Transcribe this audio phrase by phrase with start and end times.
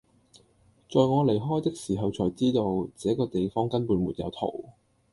[0.89, 4.51] 在我離開的時候才知道，這個地方根本沒有桃